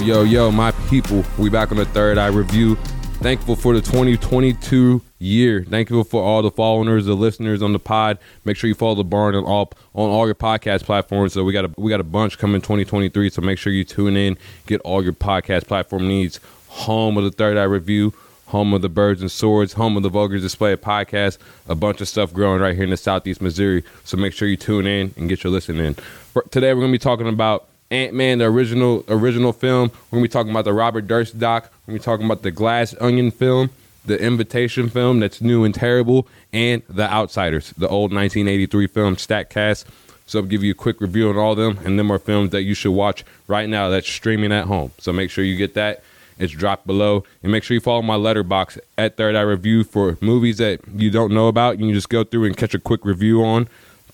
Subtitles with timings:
[0.00, 2.76] Yo, yo, my people, we back on the third eye review.
[3.20, 5.64] Thankful for the 2022 year.
[5.64, 8.18] Thankful for all the followers, the listeners on the pod.
[8.44, 11.32] Make sure you follow the barn on all on all your podcast platforms.
[11.34, 13.28] So we got a we got a bunch coming 2023.
[13.28, 16.40] So make sure you tune in, get all your podcast platform needs.
[16.68, 18.14] Home of the third eye review,
[18.46, 21.38] home of the birds and swords, home of the vulgar display podcast.
[21.68, 23.82] A bunch of stuff growing right here in the southeast Missouri.
[24.04, 25.94] So make sure you tune in and get your listen in.
[25.94, 29.90] For, today we're gonna be talking about Ant Man, the original original film.
[30.10, 31.72] We're gonna be talking about the Robert Durst doc.
[31.86, 33.70] We're gonna be talking about the Glass Onion film,
[34.04, 39.86] the Invitation film that's new and terrible, and The Outsiders, the old 1983 film Statcast.
[40.26, 42.50] So I'll give you a quick review on all of them, and them are films
[42.50, 44.92] that you should watch right now that's streaming at home.
[44.98, 46.02] So make sure you get that.
[46.38, 50.18] It's dropped below, and make sure you follow my Letterboxd at Third Eye Review for
[50.20, 51.78] movies that you don't know about.
[51.78, 53.66] You can just go through and catch a quick review on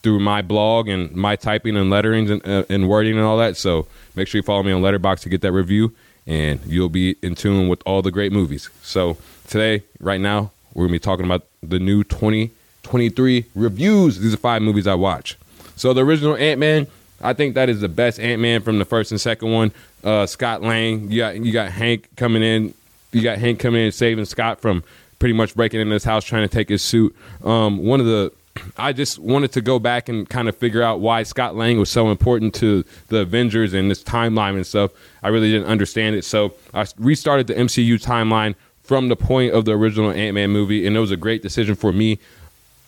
[0.05, 3.57] through my blog and my typing and letterings and, uh, and wording and all that.
[3.57, 5.93] So make sure you follow me on Letterboxd to get that review,
[6.27, 8.69] and you'll be in tune with all the great movies.
[8.83, 9.17] So
[9.49, 14.21] today, right now, we're gonna be talking about the new 2023 reviews.
[14.21, 15.37] These are five movies I watch.
[15.75, 16.87] So the original Ant Man,
[17.21, 19.73] I think that is the best Ant Man from the first and second one.
[20.05, 22.75] Uh, Scott Lang, you got you got Hank coming in,
[23.11, 24.85] you got Hank coming in saving Scott from
[25.19, 27.17] pretty much breaking into his house trying to take his suit.
[27.43, 28.31] Um, one of the
[28.77, 31.91] I just wanted to go back and kind of figure out why Scott Lang was
[31.91, 34.93] so important to the Avengers and this timeline and stuff.
[35.23, 39.65] I really didn't understand it, so I restarted the MCU timeline from the point of
[39.65, 42.19] the original Ant Man movie, and it was a great decision for me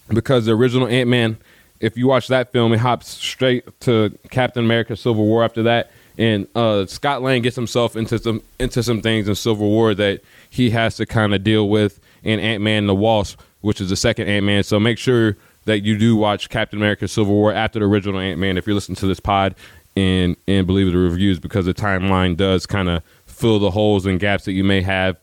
[0.08, 1.36] because the original Ant Man,
[1.80, 5.90] if you watch that film, it hops straight to Captain America: Civil War after that,
[6.18, 10.20] and uh, Scott Lang gets himself into some into some things in Civil War that
[10.48, 13.96] he has to kind of deal with in Ant Man the Wasp, which is the
[13.96, 14.62] second Ant Man.
[14.62, 18.40] So make sure that you do watch Captain America: Civil War after the original Ant
[18.40, 18.56] Man.
[18.56, 19.54] If you're listening to this pod
[19.96, 24.18] and and believe the reviews, because the timeline does kind of fill the holes and
[24.18, 25.20] gaps that you may have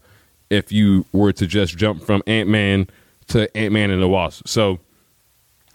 [0.50, 2.88] if you were to just jump from Ant Man
[3.28, 4.48] to Ant Man and the Wasp.
[4.48, 4.80] So,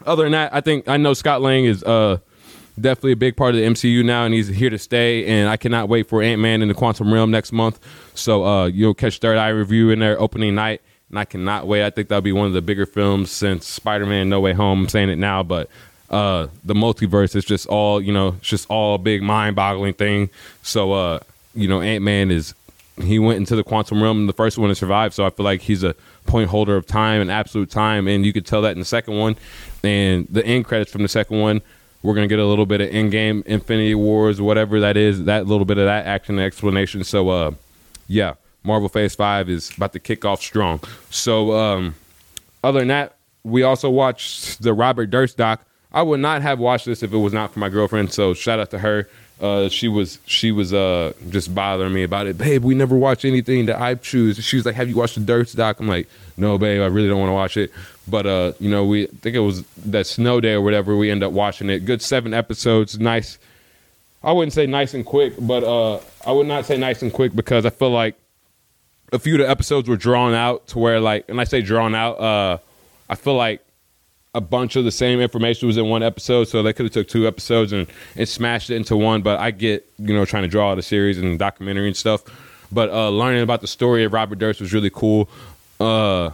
[0.05, 2.19] other than that, I think I know Scott Lang is uh,
[2.79, 5.25] definitely a big part of the MCU now, and he's here to stay.
[5.25, 7.79] And I cannot wait for Ant Man in the Quantum Realm next month.
[8.13, 11.83] So uh, you'll catch Third Eye review in there opening night and I cannot wait.
[11.83, 14.81] I think that'll be one of the bigger films since Spider Man No Way Home.
[14.83, 15.69] I'm saying it now, but
[16.09, 20.29] uh, the multiverse is just all you know, it's just all big mind boggling thing.
[20.61, 21.19] So uh,
[21.55, 22.53] you know, Ant Man is
[23.01, 25.61] he went into the quantum realm the first one to survive, so I feel like
[25.61, 28.79] he's a point holder of time and absolute time, and you could tell that in
[28.79, 29.35] the second one.
[29.83, 31.61] And the end credits from the second one,
[32.03, 35.65] we're gonna get a little bit of Endgame, Infinity Wars, whatever that is, that little
[35.65, 37.03] bit of that action and explanation.
[37.03, 37.51] So uh,
[38.07, 38.35] yeah.
[38.63, 40.81] Marvel Phase 5 is about to kick off strong.
[41.09, 41.95] So, um,
[42.63, 45.65] other than that, we also watched the Robert Durst doc.
[45.91, 48.11] I would not have watched this if it was not for my girlfriend.
[48.13, 49.09] So shout out to her.
[49.41, 52.37] Uh, she was she was uh, just bothering me about it.
[52.37, 54.37] Babe, we never watch anything that I choose.
[54.43, 57.07] She was like, "Have you watched the Durst doc?" I'm like, "No, babe, I really
[57.07, 57.71] don't want to watch it."
[58.05, 60.97] But uh, you know, we I think it was that snow day or whatever.
[60.97, 61.85] We end up watching it.
[61.85, 62.99] Good seven episodes.
[62.99, 63.39] Nice.
[64.21, 67.33] I wouldn't say nice and quick, but uh, I would not say nice and quick
[67.33, 68.15] because I feel like
[69.11, 71.95] a few of the episodes were drawn out to where like and I say drawn
[71.95, 72.57] out, uh
[73.09, 73.65] I feel like
[74.35, 77.07] a bunch of the same information was in one episode, so they could have took
[77.07, 79.21] two episodes and, and smashed it into one.
[79.21, 82.23] But I get, you know, trying to draw out a series and documentary and stuff.
[82.71, 85.29] But uh, learning about the story of Robert Durst was really cool.
[85.79, 86.27] Uh,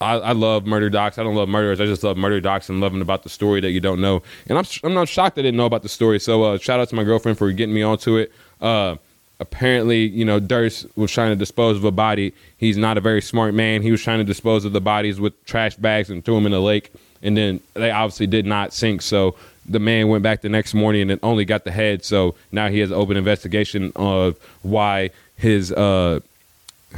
[0.00, 1.18] I, I, love murder docs.
[1.18, 1.80] I don't love murderers.
[1.80, 4.22] I just love murder docs and loving about the story that you don't know.
[4.46, 6.20] And I'm I'm not shocked I didn't know about the story.
[6.20, 8.32] So uh, shout out to my girlfriend for getting me onto it.
[8.60, 8.96] Uh,
[9.40, 12.32] apparently, you know, Durst was trying to dispose of a body.
[12.56, 13.82] He's not a very smart man.
[13.82, 16.52] He was trying to dispose of the bodies with trash bags and threw them in
[16.52, 16.92] the lake.
[17.22, 19.02] And then they obviously did not sink.
[19.02, 19.36] So
[19.68, 22.04] the man went back the next morning and only got the head.
[22.04, 26.20] So now he has an open investigation of why his uh,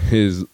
[0.08, 0.44] his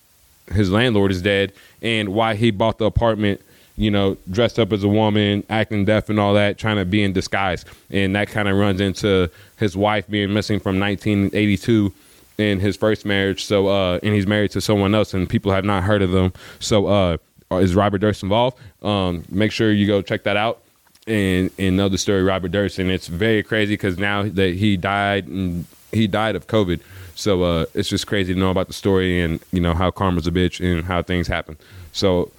[0.52, 1.52] his landlord is dead
[1.82, 3.40] and why he bought the apartment
[3.76, 7.03] you know, dressed up as a woman, acting deaf and all that, trying to be
[7.03, 7.65] in disguise.
[7.91, 11.93] And that kind of runs into his wife being missing from 1982
[12.38, 13.44] in his first marriage.
[13.44, 16.32] So, uh, and he's married to someone else, and people have not heard of them.
[16.61, 17.17] So, uh,
[17.53, 18.59] is Robert Durst involved?
[18.82, 20.61] Um, make sure you go check that out
[21.06, 22.79] and and know the story Robert Durst.
[22.79, 26.81] And it's very crazy because now that he died and he died of COVID.
[27.15, 30.27] So uh, it's just crazy to know about the story and you know how karma's
[30.27, 31.56] a bitch and how things happen.
[31.93, 32.32] So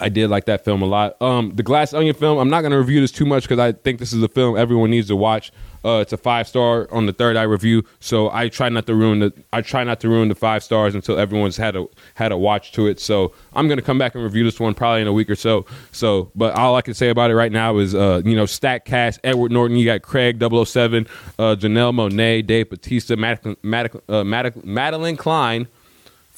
[0.00, 1.20] I did like that film a lot.
[1.20, 2.38] Um, the Glass Onion film.
[2.38, 4.56] I'm not going to review this too much because I think this is a film
[4.56, 5.52] everyone needs to watch.
[5.84, 8.94] Uh, it's a five star on the third eye review, so I try not to
[8.94, 9.32] ruin the.
[9.52, 12.72] I try not to ruin the five stars until everyone's had a had a watch
[12.72, 12.98] to it.
[13.00, 15.36] So I'm going to come back and review this one probably in a week or
[15.36, 15.66] so.
[15.92, 18.86] So, but all I can say about it right now is, uh, you know, stack
[18.86, 19.20] cast.
[19.24, 19.76] Edward Norton.
[19.76, 21.06] You got Craig 007,
[21.38, 22.70] uh, Janelle Monáe, Dave
[23.18, 25.68] Madeline, Madeline, Madelyn Cline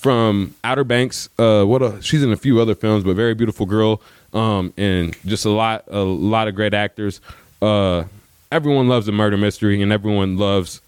[0.06, 1.28] from Outer Banks.
[1.36, 4.00] Uh, what a, she's in a few other films, but very beautiful girl.
[4.32, 7.20] Um, and just a lot, a lot of great actors.
[7.60, 8.04] Uh,
[8.52, 10.80] everyone loves a murder mystery, and everyone loves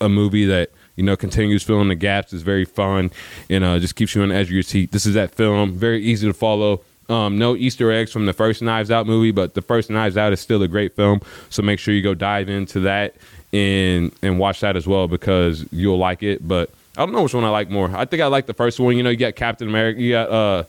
[0.00, 2.32] a movie that you know continues filling the gaps.
[2.32, 3.10] is very fun
[3.50, 4.90] and uh, just keeps you on the edge of your seat.
[4.90, 6.80] This is that film, very easy to follow.
[7.10, 10.32] Um, no Easter eggs from the first Knives Out movie, but the first Knives Out
[10.32, 11.20] is still a great film.
[11.50, 13.16] So make sure you go dive into that
[13.52, 16.48] and and watch that as well because you'll like it.
[16.48, 17.90] But I don't know which one I like more.
[17.94, 18.96] I think I like the first one.
[18.96, 20.64] You know, you got Captain America, you got uh,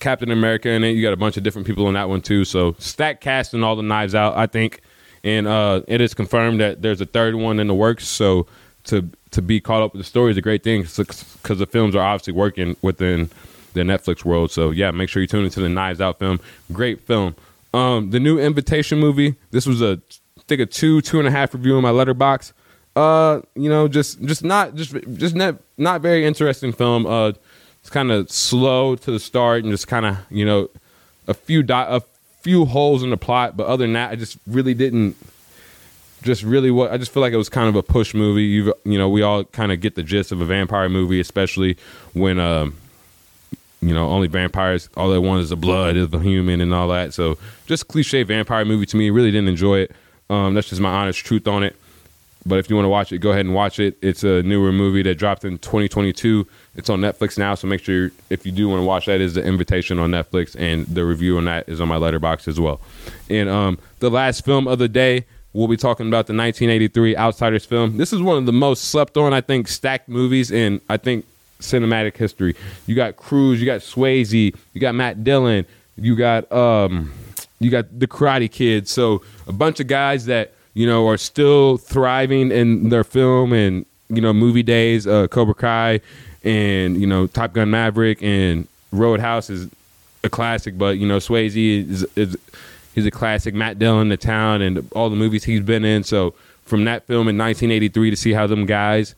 [0.00, 0.90] Captain America in it.
[0.90, 2.44] You got a bunch of different people in that one too.
[2.44, 4.36] So stack casting all the knives out.
[4.36, 4.80] I think,
[5.22, 8.06] and uh, it is confirmed that there's a third one in the works.
[8.08, 8.46] So
[8.84, 11.94] to to be caught up with the story is a great thing because the films
[11.94, 13.30] are obviously working within
[13.74, 14.50] the Netflix world.
[14.50, 16.40] So yeah, make sure you tune into the Knives Out film.
[16.72, 17.36] Great film.
[17.74, 19.36] Um, the new Invitation movie.
[19.50, 20.00] This was a
[20.38, 22.52] I think a two two and a half review in my Letterboxd.
[22.98, 27.06] Uh, you know, just just not just just not not very interesting film.
[27.06, 27.32] Uh,
[27.80, 30.68] it's kind of slow to the start and just kind of you know
[31.28, 32.00] a few di- a
[32.40, 35.14] few holes in the plot, but other than that, I just really didn't.
[36.22, 38.42] Just really what I just feel like it was kind of a push movie.
[38.42, 41.76] You you know we all kind of get the gist of a vampire movie, especially
[42.14, 42.76] when um
[43.80, 46.88] you know only vampires all they want is the blood of the human and all
[46.88, 47.14] that.
[47.14, 49.10] So just cliche vampire movie to me.
[49.10, 49.92] Really didn't enjoy it.
[50.28, 51.76] Um, that's just my honest truth on it.
[52.48, 53.98] But if you want to watch it, go ahead and watch it.
[54.00, 56.46] It's a newer movie that dropped in 2022.
[56.76, 59.34] It's on Netflix now, so make sure if you do want to watch that, is
[59.34, 62.80] the invitation on Netflix, and the review on that is on my Letterboxd as well.
[63.28, 67.66] And um, the last film of the day, we'll be talking about the 1983 Outsiders
[67.66, 67.98] film.
[67.98, 71.26] This is one of the most slept on, I think, stacked movies in I think
[71.60, 72.56] cinematic history.
[72.86, 75.66] You got Cruise, you got Swayze, you got Matt Dillon,
[75.96, 77.12] you got um,
[77.60, 78.88] you got the Karate Kid.
[78.88, 83.84] So a bunch of guys that you know, are still thriving in their film and
[84.08, 85.08] you know movie days.
[85.08, 86.00] Uh, Cobra Kai
[86.44, 89.68] and you know Top Gun Maverick and Roadhouse is
[90.22, 92.36] a classic, but you know Swayze is, is
[92.94, 93.54] he's a classic.
[93.54, 96.04] Matt Dillon, The Town, and all the movies he's been in.
[96.04, 99.16] So from that film in 1983 to see how them guys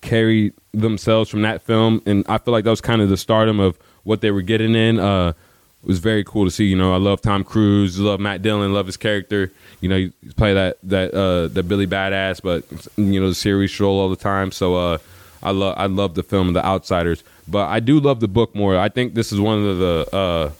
[0.00, 3.60] carry themselves from that film, and I feel like that was kind of the stardom
[3.60, 4.98] of what they were getting in.
[4.98, 5.34] Uh,
[5.82, 6.64] it was very cool to see.
[6.64, 9.52] You know, I love Tom Cruise, love Matt Dillon, love his character.
[9.80, 12.64] You know, you play that that uh, that Billy Badass, but
[12.96, 14.50] you know the series role all the time.
[14.50, 14.98] So uh,
[15.42, 18.76] I love I love the film The Outsiders, but I do love the book more.
[18.76, 20.50] I think this is one of the uh,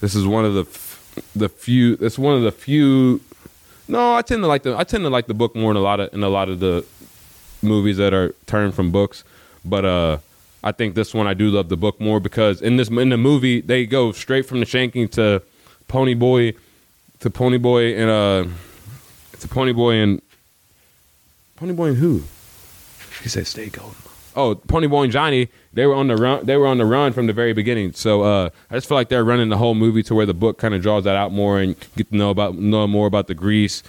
[0.00, 0.64] this is one of the
[1.34, 1.98] the few.
[2.00, 3.20] It's one of the few.
[3.88, 5.80] No, I tend to like the I tend to like the book more in a
[5.80, 6.84] lot of in a lot of the
[7.60, 9.24] movies that are turned from books,
[9.64, 10.18] but uh
[10.62, 13.16] I think this one I do love the book more because in this in the
[13.16, 15.42] movie they go straight from the shanking to
[15.88, 16.56] Ponyboy
[17.20, 20.22] to Ponyboy and uh to Ponyboy and
[21.58, 22.22] Ponyboy and who?
[23.22, 23.96] He said stay golden.
[24.36, 26.46] Oh, Ponyboy and Johnny, they were on the run.
[26.46, 27.92] They were on the run from the very beginning.
[27.92, 30.58] So uh, I just feel like they're running the whole movie to where the book
[30.58, 33.34] kind of draws that out more and get to know about know more about the
[33.34, 33.82] grease,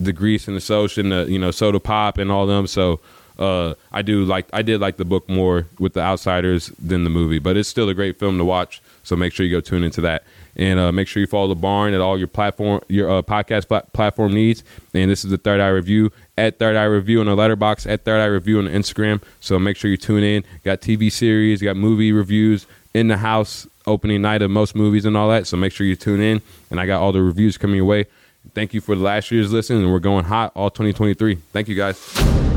[0.00, 2.66] the grease and the soda and the you know soda pop and all them.
[2.66, 2.98] So
[3.42, 7.10] uh, I do like I did like the book more with the Outsiders than the
[7.10, 8.80] movie, but it's still a great film to watch.
[9.02, 10.22] So make sure you go tune into that,
[10.56, 13.68] and uh, make sure you follow the Barn at all your platform your uh, podcast
[13.68, 14.62] pl- platform needs.
[14.94, 18.04] And this is the Third Eye Review at Third Eye Review on the Letterboxd at
[18.04, 19.20] Third Eye Review on Instagram.
[19.40, 20.44] So make sure you tune in.
[20.64, 25.16] Got TV series, got movie reviews in the house opening night of most movies and
[25.16, 25.48] all that.
[25.48, 28.06] So make sure you tune in, and I got all the reviews coming your way.
[28.54, 31.36] Thank you for last year's listen, and we're going hot all 2023.
[31.52, 32.51] Thank you guys.